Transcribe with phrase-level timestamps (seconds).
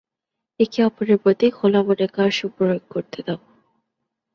[0.59, 3.39] একে অপরের প্রতি খোলা মনে কার্স প্রয়োগ করতে দাও!